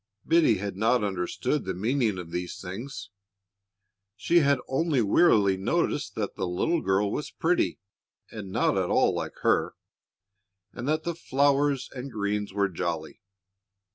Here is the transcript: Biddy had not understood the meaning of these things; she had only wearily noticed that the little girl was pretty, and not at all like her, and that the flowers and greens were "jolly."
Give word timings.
Biddy 0.27 0.57
had 0.57 0.75
not 0.77 1.03
understood 1.03 1.63
the 1.63 1.75
meaning 1.75 2.17
of 2.17 2.31
these 2.31 2.59
things; 2.59 3.11
she 4.15 4.39
had 4.39 4.57
only 4.67 4.99
wearily 4.99 5.57
noticed 5.57 6.15
that 6.15 6.33
the 6.35 6.47
little 6.47 6.81
girl 6.81 7.11
was 7.11 7.29
pretty, 7.29 7.77
and 8.31 8.49
not 8.51 8.75
at 8.79 8.89
all 8.89 9.13
like 9.13 9.35
her, 9.43 9.75
and 10.73 10.87
that 10.87 11.03
the 11.03 11.13
flowers 11.13 11.87
and 11.93 12.11
greens 12.11 12.51
were 12.51 12.67
"jolly." 12.67 13.21